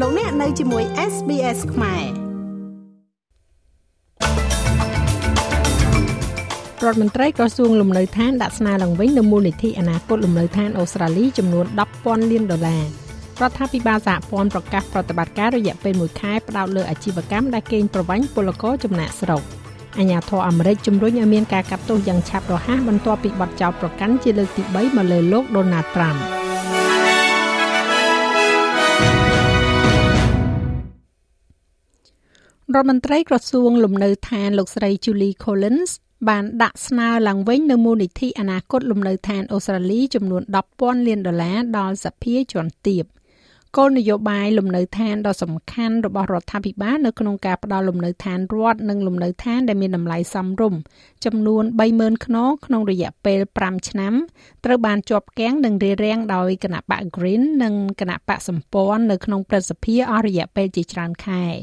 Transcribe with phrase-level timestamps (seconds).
[0.00, 2.04] លោកអ្នកនៅជាមួយ SBS ខ្មែរ
[6.84, 11.66] រដ្ឋមន្ត្រីក្រសួងលំនៅឋានដាក់ស្នើឡើងវិញនៅមូលនិធិអនាគតលំនៅឋានអូស្ត្រាលីចំនួន
[11.98, 12.84] 10,000លានដុល្លារ
[13.40, 19.42] រដ្ឋាភិបាលសហព័ន្ធប្រកាសប្រតិបត្តិការរយៈពេល1ខែផ្ដោតលើអាជីវកម្មដែលកេងប្រវ័ញ្ចពលករចំណាក់ស្រុក
[19.98, 26.16] អាញាធរអាមេរិកជំរុញឲ្យមានការកាត់ទោសយ៉ាងឆាប់រហ័សបន្ទាប់ពីបទចោទប្រកាន់ជាលើកទី3មកលើលោកដូណាល់ត្រាំ
[32.72, 35.90] រដ្ឋមន្ត្រីក្រសួងលំនៅឋានលោកស្រី Julie Collins
[36.28, 40.42] បានដាក់ស្នើឡើងវិញនៅមូលនិធិអនាគតលំនៅឋានអូស្ត្រាលីចំនួន
[40.74, 43.04] 10,000លានដុល្លារដល់សភាជាន់ទាប
[43.76, 50.80] គោលនយោបាយលំនៅឋានដ៏សំខាន់របស់រដ្ឋាភិបាលនៅក្នុងការផ្ដល់លំនៅឋានរដ្ឋនិងលំនៅឋានដែលមានតម្លៃសមរម្យ
[51.24, 54.14] ចំនួន30,000ខ្នងក្នុងរយៈពេល5ឆ្នាំ
[54.64, 61.46] ត្រូវបានជាប់គាំងនិងរារាំងដោយគណៈបក Green និងគណៈបកសម្ព័ន្ធនៅក្នុងព្រឹទ្ធសភាអស់រយៈពេលជាច្រើនខែ។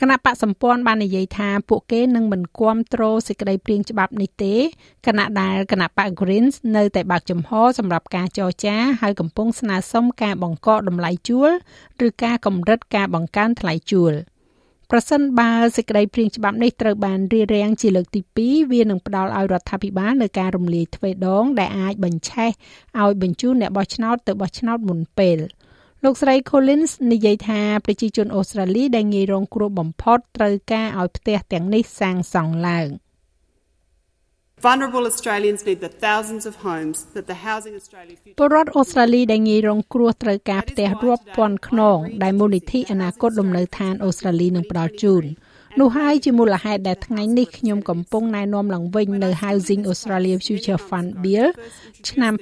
[0.00, 4.54] គណៈបកសម្ព័ន្ធបាននិយាយថាពួកគេនឹងមិនគ្រប់គ្រងសេចក្តីព្រាងច្បាប់នេះទេ
[5.06, 11.50] គណៈដែលគណៈបក Greens នៅតែបើកចំហសម្រាប់ការចរចាហើយកំពុងស្នើសុំការបង្កកតម្លៃជួល
[12.06, 14.14] ឬការកម្រិតការបង្កើនថ្លៃជួល
[14.90, 22.50] ប្រសិនបើសេចក្តីព្រាងច្បាប់នេះត្រូវបានរារាំងជាលើកទី2វានឹងផ្ដល់ឲ្យរដ្ឋាភិបាលនៅការរំលាយទ្វេដងដែលអាចបញ្ឆេះ
[23.00, 25.38] ឲ្យបញ្ជូនអ្នកបោះឆ្នោតទៅបោះឆ្នោតមុនពេល។
[26.06, 32.88] លោកស្រី Collins និយាយថាប្រជាជនអូស្ត្រាលីដែលងាយរងគ្រោះបំផុតត្រូវការឲ្យផ្ទះទាំងនេះសាងសង់ឡើង
[34.66, 45.24] Vulnerable Australians need the thousands of homes that the Housing Australia ពលរដ្ឋអូស្ត្រាលីដែលងាយរងគ្រោះត្រូវការផ្ទះរាប់ពាន់ខ្នងដែលមូលនិធិអនាគតលំនៅឋានអូស្ត្រាលីនឹងផ្ដល់ជូន
[45.80, 51.46] នោះហើយជាមូលហេតុដែលថ្ងៃនេះខ្ញុំកំពុងណែនាំឡើងវិញនៅ Housing Australia Future Fund Bill
[52.08, 52.32] ឆ្នាំ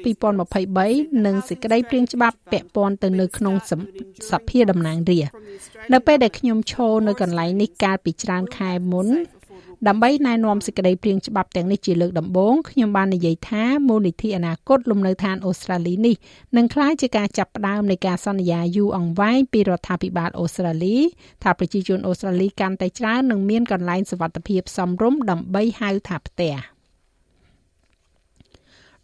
[0.59, 3.55] 2023និងសេចក្តីព្រាងច្បាប់ពាក់ព័ន្ធទៅនៅក្នុង
[4.31, 5.35] សភាតំណាងរាស្ត្រ
[5.93, 9.09] នៅពេលដែលខ្ញុំឈរនៅកន្លែងនេះកាលពីច្រើនខែមុន
[9.89, 16.15] ដើម្បីណែនាំសេចក្តីព្រាងច្បាប់ទាំងនេះជាលើកដំបូងខ្ញុំបាននិយាយថាមូលនិធិអនាគតលំនៅឋានអូស្ត្រាលីនេះ
[16.57, 20.97] នឹងក្លាយជាការចាប់ផ្ដើមនៃការសន្យាយូរអង្វែងពីរដ្ឋាភិបាលអូស្ត្រាលី
[21.43, 26.55] ថាប្រជាជនអូស្ត្រាលីកាន់តែច្រើននឹងមានកន្លែងសុវត្ថិភាពសមរម្យដើម្បីហៅថាផ្ទះ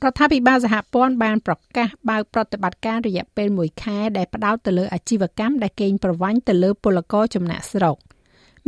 [0.05, 7.99] រដ្ឋាភិបាលសហព័ន្ធបានប្រកាសបើកប្រតិបត្តិការរយៈពេល1ខែដែលផ្ដោតទៅលើអាជីវកម្មដែលកេងប្រវ័ញ្ចទៅលើពលករចំណាក់ស្រុក។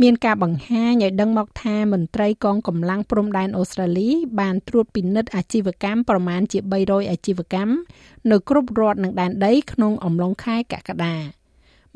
[0.01, 4.09] មានការបង្ហាញឲ្យដឹងមកថាមន្ត្រីកងកម្លាំងព្រំដែនអូស្ត្រាលី
[4.39, 7.73] បានត្រួតពិនិត្យអាជីវកម្មប្រមាណជា300អាជីវកម្ម
[8.31, 11.17] នៅគ្រប់រដ្ឋនិងដែនដី ក្នុងអំឡុងខែកក្កដា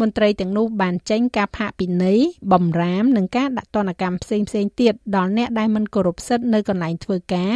[0.01, 2.19] មន្ត្រីទាំងនោះបានចេញការផាកពិន័យ
[2.51, 7.53] បំរាមនិងការដាក់ទណ្ឌកម្មផ្សេងផ្សេងទៀតដល់អ្នកដែលមិនគោរពសិទ្ធិនៅកន្លែងធ្វើការ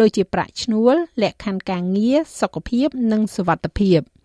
[0.00, 4.00] ដូចជាប្រាក់ឈ្នួលលក្ខខណ្ឌការងារសុខភាពនិងសុវត្ថិភាព។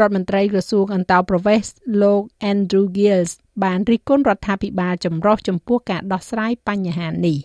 [0.00, 2.22] រដ្ឋមន្ត្រីក្រសួងអន្តោប្រវេសន៍លោក
[2.52, 3.32] Andrew Gills
[3.62, 7.38] បានរិះគន់រដ្ឋាភិបាលចម្រុះចំពោះការដោះស្រាយបញ្ហានេះ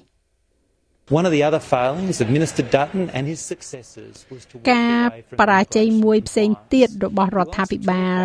[1.20, 5.06] One of the other failings of Minister Dutton and his successors was to ការ
[5.40, 8.22] បរាជ័យមួយផ្សេងទៀតរបស់រដ្ឋាភិបាល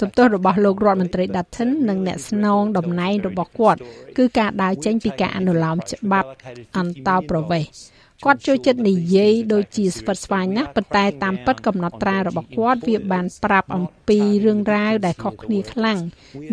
[0.00, 3.78] សំទោសរបស់លោករដ្ឋមន្ត្រី Dutton និងអ្នកស្នងតំណែងរបស់គាត់
[4.18, 6.28] គឺការដើរចេញពីការអនុលោមច្បាប់
[6.78, 15.98] អន្តោប្រវេសន៍ គាត់ចូលចិត្តនិយាយដូចជាស្វិតស្វាញណាស់ប៉ុន្តែតាមពិតកំណត់ត្រារបស់គាត់វាបានប្រាប់អំពីរឿងរ៉ាវដែលខុសគ្នាខ្លាំង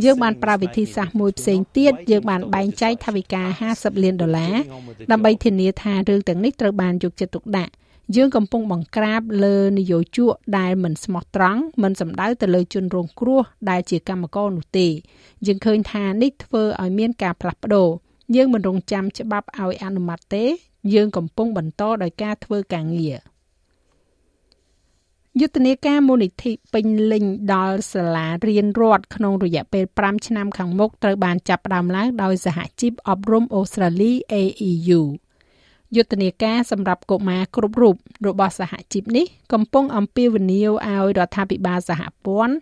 [0.03, 3.43] យើងបានប្រើវិធីសាស្ត្រមួយផ្សេងទៀតយើងបានបែងចែកថវិកា
[3.73, 4.55] 50លានដុល្លារ
[5.11, 7.73] ដើម្បីធានាថារឿងទាំងនេះត្រូវបានយកចិត្តទុកដាក់
[8.15, 14.87] យើងកំពុងបង្ក្រាបលើនយោជកដែលមិនស្មោះត្រង់មិនសំដៅទៅលើជនរងគ្រោះដែលជាកម្មករនោះទេ
[15.47, 17.89] យើងឃើញថានេះធ្វើឲ្យមានការផ្លាស់ប្ដូរ
[18.35, 20.45] យើងមិនរងចាំច្បាប់ឲ្យអនុម័តទេ
[20.93, 23.17] យើងកំពុងបន្តដោយការធ្វើការងារ
[25.41, 35.01] យុទ្ធនាការមូលនិធិពេញលេញដល់សាលារៀនរដ្ឋក្នុងរយៈពេល5ឆ្នាំខាងមុខត្រូវបានចាប់ផ្ដើមឡើងដោយសហជីពអប់រំអូស្ត្រាលី AEU
[35.95, 37.95] យុទ្ធនាការសម្រាប់កុមារគ្រប់រូប
[38.27, 42.55] របស់សហជីពនេះ កំពុងអំពាវនាវឲ្យរដ្ឋាភិបាលសហព័ន្ធ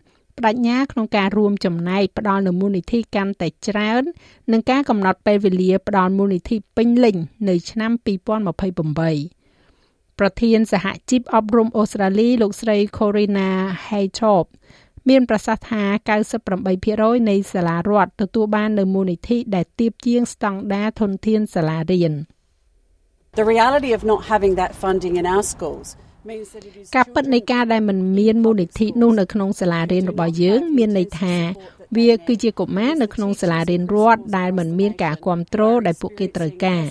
[0.44, 4.04] បដិញ្ញាក្នុងការរួមចំណែកផ្ដល់នូវមូលនិធិកាន់តែច្រើន
[4.52, 7.16] និងការកំណត់ពេលវេលាផ្ដល់មូលនិធិពេញលេញ
[7.50, 13.50] នៅឆ្នាំ2028ប្រធានសហជីពអប់រំអូស្ត្រាលីលោកស្រី Corina
[13.88, 14.52] Haythorpe
[15.10, 15.84] មានប្រសាសន៍ថា
[16.58, 22.14] 98%នៃសាលារដ្ឋទទួលបាននូវមូលនិធិដែលទាបជាងស្តង់ដារធនធានសាលារៀន
[23.40, 25.88] The reality of not having that funding in our schools
[26.96, 31.36] ការពិតនៃការដែលមិនមានមូលនិធិនោះនៅក្នុងសាលារៀនរបស់យើង មានន័យថា
[31.98, 36.84] វាគឺជាកុមារនៅក្នុងសាលារៀនរដ្ឋដែលមិនមានការគ្រប់គ្រងដែលពួកគេត្រូវការ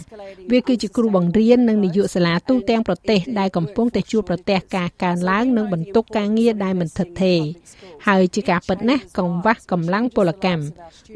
[0.50, 7.40] វាគឺជាគ្រូបង្រៀននិងនាយកសាលាទូទាំងប្រទេសដែលកំពុងតែជួបប្រទះការកើនឡើងនិងបន្ទុកការងារដែលមិនថិតថេរ
[8.08, 10.64] ហើយជាការពិតណាស់កង្វះកម្លាំងពលកម្ម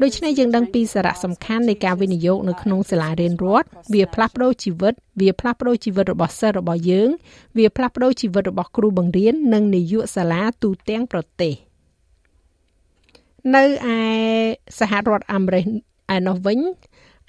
[0.01, 7.09] ដូច្នេះយើងដឹងពីសារៈសំខាន់នៃការវិនិយោគនៅក្នុងសាលារៀនរដ្ឋវាផ្លាស់ប្ដូរជីវិតវាផ្លាស់ប្ដូរជីវិតរបស់សិស្សរបស់យើង
[7.57, 11.64] វាផ្លាស់ប្ដូរជីវិតរបស់គ្រូបង្រៀននិងនាយកសាលាទូទាំងប្រទេស
[13.53, 13.63] នៅ
[13.95, 13.97] ឯ
[14.79, 15.65] សហរដ្ឋអាមេរិក
[16.15, 16.59] ឯនោះវិញ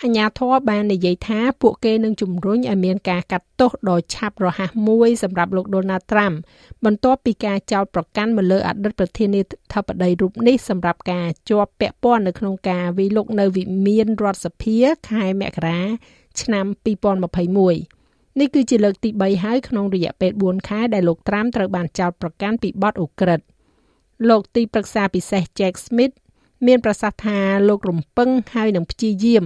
[0.02, 6.36] អញ្ញាធរបាននិយាយថាពួកគេនឹងជំរុញឲ្យមានការកាត់ទោសដ៏ឆាប់រហ័សមួយសម្រាប់លោក Donald Trump
[6.84, 9.40] បន្ទាប់ពីការចោទប្រកាន់មកលើអតីតប្រធានា
[9.72, 14.78] ធិបតីរូបនេះសម្រាប់ការជាប់ពាក់ព័ន្ធនៅក្នុងការវិលុកនៅវិមានរដ្ឋសភា
[15.10, 15.80] ខែមករា
[16.40, 16.66] ឆ្នាំ
[17.32, 23.56] 2021នេះគឺជាលើកទី3ហើយក្នុងរយៈពេល4ខែដែលលោកត្រាំត្រូវបានចោទប្រកាន់ពីបទឧក្រិដ្ឋ
[24.28, 26.14] លោកទីប្រឹក្សាពិសេស Jack Smith
[26.66, 29.44] មានប្រសាសន៍ថាលោករំពឹងហើយនឹងព្យាយាម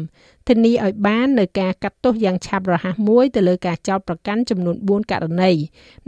[0.49, 5.52] ធានាឲ្យបាននៅការកាត់ទោសយ៉ាងឆាប់រហ័សមួយទៅលើការចោទប្រកាន់ចំនួន4ករណី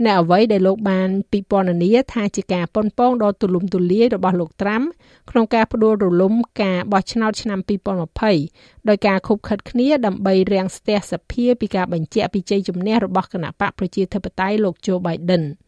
[0.05, 4.81] នៅអ្វីដែលលោកបានពិពណ៌នាថាជាការប៉ុនប៉ងដ៏ទូលំទូលាយរបស់លោកត្រាំ
[5.29, 7.59] ក្នុងការផ្ដួលរលំការបោះឆ្នោតឆ្នាំ
[8.23, 15.43] 2020ដោយការខុបខិតគ្នាដើម្បីរាំងស្ទះសភាពីការបញ្ជាក់ពីជ័យជំនះរបស់គណៈបកប្រជាធិបតេយ្យលោក Joe Biden។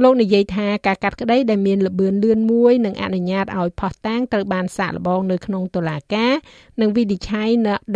[0.00, 6.32] លោកនិយាយថាការកាត់ក្តីដែលមានលបឿនលឿនមួយនឹងអនុញ្ញាតឲ្យផោះតាំងត្រូវបានសាកល្បងនៅក្នុងតុលាការ
[6.80, 7.48] និងវិនិច្ឆ័យ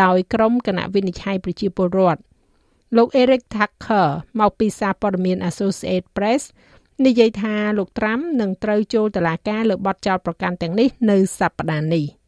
[0.04, 2.20] ដោយក្រុមគណៈវិនិច្ឆ័យប្រជាពលរដ្ឋ
[2.96, 4.08] លោក Eric Tucker
[4.40, 6.42] មកពីសារព័ត៌មាន Associated Press
[7.06, 12.06] និយាយថាលោកត្រាំនឹងត្រូវចូលតុលាការលើបទចោទប្រកាន់ទាំងនេះនៅសប្តាហ៍នេះ។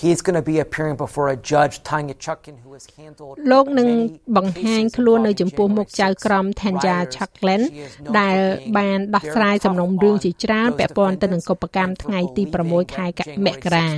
[0.00, 3.88] He's going to be appearing before a judge Tanya Chutkin who has handled លោកនឹង
[4.36, 7.60] បង្ហាញខ្លួននៅចំពោះមុខចៅក្រម Tanya Chutkin
[8.20, 8.36] ដែល
[8.78, 13.06] បានដោះស្រាយសំណុំរឿងជាច្រើនពាក់ព័ន្ធទៅនឹងកុបកម្មថ្ងៃទី6ខែ
[13.46, 13.88] មករា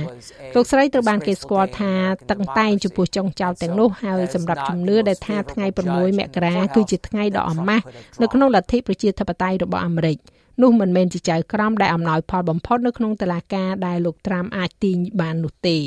[0.55, 1.93] លោកស្រីត្រូវបានគេស្គាល់ថា
[2.31, 7.85] តឹងតែងចំពោះចុងចោលទាំងនោះហើយសម្រាប់ជំនឿដែលថាថ្ងៃ6មករាគឺជាថ្ងៃដ៏អាម៉ាស់
[8.21, 10.17] នៅក្នុងលទ្ធិប្រជាធិបតេយ្យរបស់អាមេរិក។
[10.61, 15.79] នោះមិនមែនជាចៅក្រមដែលអំណោយផលបំផុតនៅក្នុងតឡាការដែលលោកត្រាំអាចទាញបាននោះទេ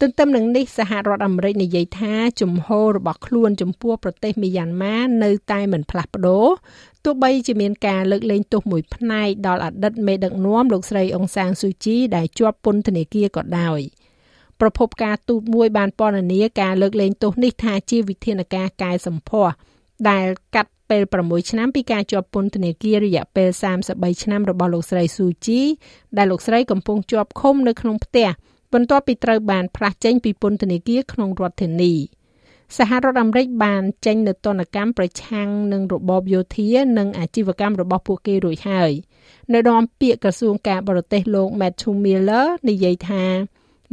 [0.00, 6.46] ទន្ទឹមនឹងនេះសហរដ្ឋអាមេរិកនិយាយថាជំហររបស់ខ្លួនចំពោះប្រទេសមីយ៉ាន់ម៉ានៅតែមិនផ្លាស់ប្ដូរ
[7.04, 13.80] ទោះបីជាមានការលើកលែងទោសមួយផ្នែកដល់អតីតមេដឹកនាំលោកស្រីអុងសាងស៊ូជីដែលជាប់ពន្ធនាគារក៏ដោយ
[14.60, 19.54] ប្រពន្ធការទូតមួយបានពណ៌នាការលើកលែងទោសនេះថាជាវិធានការកែសម្ផស្ស
[20.10, 23.48] ដែលកាត់ ពេល6ឆ្នាំពីការជាប់ពន្ធនាគាររយៈពេល
[23.86, 25.60] 33ឆ្នាំរបស់លោកស្រីស៊ូជី
[26.16, 28.28] ដែលលោកស្រីកំពុងជាប់ឃុំនៅក្នុងផ្ទះ
[28.72, 31.94] បន្ទាប់ពីត្រូវបានផ្លាស់ចេញពីពន្ធនាគារក្នុងរដ្ឋធានី
[32.76, 38.92] សហរដ្ឋអាមេរិកបានចេញនូវទណ្ឌកម្មប្រឆាំងនឹងរបបយោធានិងអាជីវកម្មរបស់ពួកគេរួចហើយ
[39.52, 43.24] នៅដមពាក្យក្រសួងការបរទេសលោក Matthew Miller និយាយថា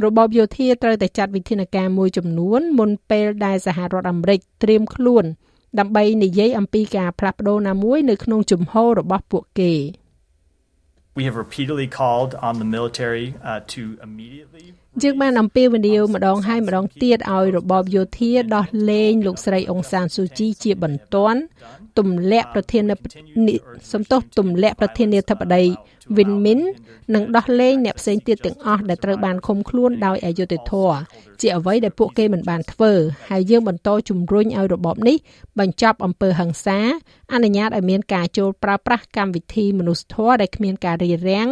[0.04, 5.24] របបយោធាត្រូវតែចាត់វិធានការមួយចំនួនមុនពេលដែលសហរដ្ឋអាមេរិកត្រៀមខ្លួន
[5.78, 9.74] ដើម្បីនិយាយអំពីការផ្លាស់ប្ដូរណាមួយនៅក្នុងជំហររបស់ពួកគេ
[11.18, 14.66] We have repeatedly called on the military uh, to immediately
[15.02, 21.40] យើងបានអំពាវនាវម្ដងហើយម្ដងទៀតឲ្យរបបយោធាដោះលែងលោកស្រីអុងសានស៊ូជីជាបន្ទាន់
[21.98, 22.82] ទម្លាក់ប្រធាន
[23.92, 25.62] សំទោសទម្លាក់ប្រធានាធិបតី
[26.16, 26.60] វិនមីន
[27.14, 30.96] និងដោះលែងអ្នកផ្សេងទៀតទាំងអស់ដែលត្រូវបានឃុំខ្លួនដោយអយុត្តិធម៌
[31.40, 32.92] ជាអ្វីដែលពួកគេមិនបានធ្វើ
[33.30, 35.16] ហើយយើងបន្តជំរុញឲ្យរបបនេះ
[35.60, 36.78] បញ្ចប់អំពើហិង្សា
[37.32, 41.48] អនុញ្ញាតឲ្យមានការចូលប្រើប្រាស់កម្មវិធីមនុស្សធម៌ដែលគ្មានការរារាំង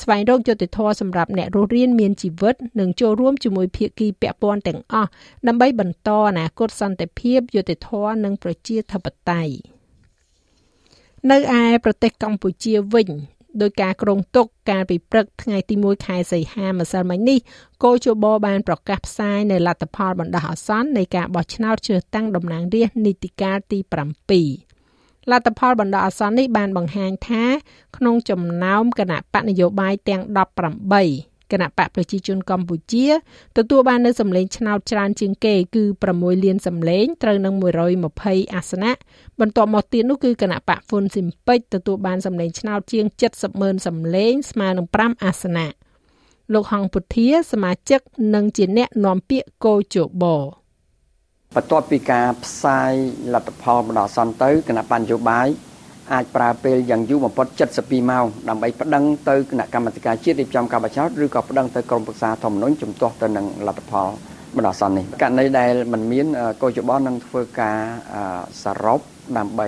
[0.00, 5.10] ស្វែងរកយុត្តិធម៌សម្រាប់អ្នករស់រានមានជីវិតនិងចូលរួមជាមួយភាគីពាក់ព័ន្ធទាំងអស់
[5.48, 9.54] ដើម្បីបន្តអនាគតសន្តិភាពយុត្តិធម៌និងប្រជាធិបតេយ្យ
[11.30, 13.08] នៅឯប្រទេសកម្ពុជាវិញ
[13.60, 17.38] ដោយការគ្រងទុកកាលពីព្រឹកថ្ងៃទី1ខែសីហាម្សិលមិញនេះ
[17.82, 23.78] គោជបបានប្រកាសផ្សាយនៅលទ្ធផលបណ្ដោះអាសន្ននៃការបោះឆ្នោតជ្រើសតាំងតំណាងរាស្ត្រនីតិកាលទី
[24.54, 27.44] 7លទ្ធផលបណ្ដោះអាសន្ននេះបានបង្ហាញថា
[27.96, 30.22] ក្នុងចំណោមគណៈបកនយោបាយទាំង
[30.82, 33.06] 18 គណៈបកប្រជាជនកម្ពុជា
[33.58, 35.84] ទទួលបាននូវសម្លេងឆ្នោតច្រើនជាងគេគឺ
[36.14, 37.54] 6លានសម្លេងត្រូវនឹង
[38.04, 38.92] 120អាសនៈ
[39.40, 45.68] បន្ទាប់មកទៀតនោះគឺគណៈបកហ៊ុនស៊ីមពេចទទួលបានសម្លេងឆ្នោតជាង70ម៉ឺនសម្លេងស្មើនឹង5អាសនៈ
[46.52, 48.00] លោកហងពុធាសមាជិក
[48.34, 50.24] និងជាអ្នកនាំពាក្យកោជប
[51.54, 52.92] បន្ទាប់ពីការផ្សាយ
[53.34, 55.48] លទ្ធផលបណ្ដោះអាសន្នទៅគណៈបញ្ញយោបាយ
[56.12, 57.46] អាចប្រើពេលយ៉ាងយូរបំផុត
[57.78, 64.08] 72ម៉ោងដើម្បីប្តឹងទៅគណៈកម្មាធិការជាតិរៀបចំការបោះឆ្នោតឬក៏ប្តឹងទៅក្រមប្រឹក្សាធម្មនុញ្ញជំទាស់ទៅនឹងលទ្ធផល
[64.56, 66.26] បណ្ដោះអាសន្ននេះករណីដែលมันមាន
[66.62, 67.78] កោជបនឹងធ្វើការ
[68.62, 69.00] សរុប
[69.38, 69.66] ដើម្បី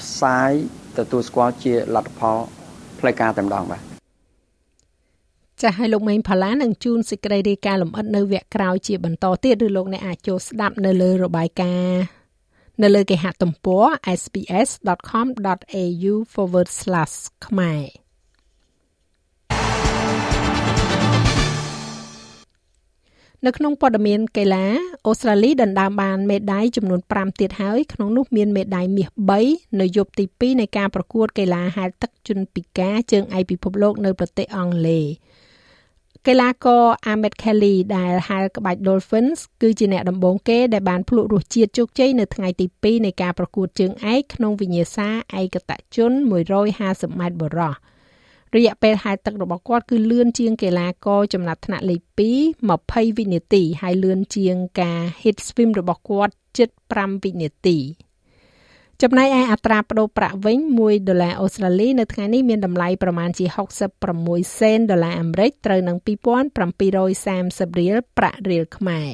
[0.00, 0.50] ផ្សាយ
[0.98, 2.38] ទទួលស្គាល់ជាលទ្ធផល
[2.98, 3.82] ផ្លូវការតែម្ដងបាទ
[5.62, 12.19] ចាស់ឲ្យលោកមេងផល្លានឹងជូនសេចក្តីរាយការណ៍លម្អិតនៅវគ្គក្រោយជាបន្តទៀតឬលោកអ្នកអាចចូលស្ដាប់នៅលើរបាយការណ៍
[12.82, 13.84] នៅលើគេហទំព័រ
[14.20, 16.14] sps.com.au/
[17.46, 17.84] ខ្មែរ
[23.46, 24.66] នៅក្នុងព័ត៌មានកីឡា
[25.06, 29.08] អូស្ត្រាលីដណ្ដើមបានមេដាយចំនួន5ទៀតហើយក្នុងនោះមានមេដាយមាស
[29.44, 35.06] 3នៅយប់ទី2នៃការប្រកួតកីឡាហែលទឹកជន់ពីកាជើងឯកពិភពលោកនៅប្រទេសអង់គ្លេស
[36.28, 45.08] កីឡាករ Ahmed Kelly ដែលហៅក្បាច់ Dolphins គឺជាអ្នកដំបូងគេដែលបានភ្លក់រសជាតិជោគជ័យនៅថ្ងៃទី2នៃការប្រកួតជើងឯកក្នុងវិញ្ញាសា
[45.40, 46.12] ឯកតជន
[46.66, 47.74] 150ម៉ែត្របុរស
[48.56, 52.22] រយៈពេលហែលទឹករបស់គាត់គឺលឿនជាងកីឡាករចំណាត់ថ្នាក់លេខ2
[52.56, 57.78] 20វិនាទី ហើយលឿនជាងការ hit swim របស់គាត់ជិត5វិនាទី។
[59.04, 63.46] ចំណែកឯអត្រាប្តូរប្រាក់វិញ1ដុល្លារអូស្ត្រាលីនៅថ្ងៃនេះមានតម្លៃប្រមាណជា
[64.02, 69.10] 66សេនដុល្លារអាមេរិកត្រូវនឹង2730រៀលប្រាក់រៀលខ្មែរ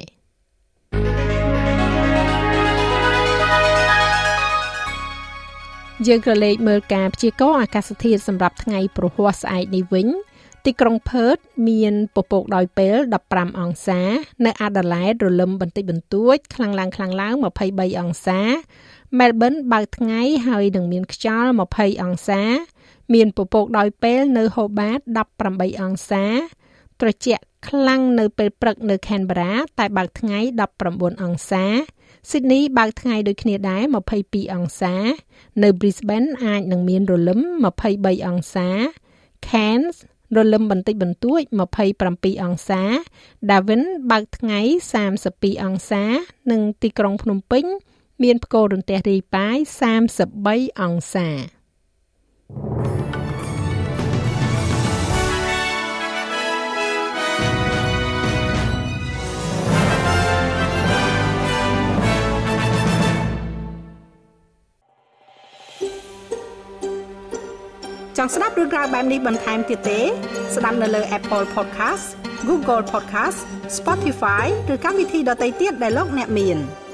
[6.06, 10.08] យើងក៏លេខមើលការព្យាករណ៍អាកាសធាតុសម្រាប់ថ្ងៃព្រហស្បតិ៍ស្អែកនេះវិញ
[10.66, 11.36] ទីក្រុងផឺត
[11.68, 12.96] មានពពកដោយពេល
[13.28, 14.02] 15អង្សា
[14.44, 17.34] នៅអាដាលេដរលឹមបន្តិចបន្តួចខ្លាំងឡើងខ្លាំងឡើង
[17.66, 18.40] 23អង្សា
[19.18, 22.42] មែលប៊នបើកថ្ងៃហើយនឹងមានខ្យល់20អង្សា
[23.14, 24.98] មានពពកដោយពេលនៅហូបាត
[25.40, 26.24] 18អង្សា
[27.00, 30.38] ត្រជាក់ខ្លាំងនៅពេលព្រឹកនៅ Canberra តែបើកថ្ងៃ
[30.80, 31.64] 19អង្សា
[32.30, 33.82] Sydney បើកថ្ងៃដូចគ្នាដែរ
[34.18, 34.94] 22អង្សា
[35.62, 37.40] នៅ Brisbane អាចនឹងមានរលឹម
[37.84, 38.68] 23អង្សា
[39.48, 39.96] Cairns
[40.36, 41.40] រលឹមបន្តិចបន្តួច
[41.92, 42.82] 27អង្សា
[43.48, 44.60] Darwin បើកថ្ងៃ
[45.12, 46.04] 32អង្សា
[46.50, 47.64] និងទីក្រុងភ្នំពេញ
[48.22, 49.58] មានផ្គររន្ទះរាយប៉ាយ
[50.18, 51.28] 33អង្សា
[68.18, 70.00] ចង់ស្ដាប់រឿងក្រៅបែបនេះបន្ថែមទៀតទេ
[70.54, 72.06] ស្ដាប់នៅលើ Apple Podcast
[72.48, 73.38] Google Podcast
[73.78, 76.58] Spotify ឬកម្មវិធីដទៃទៀតដែលលោកអ្នកមាន។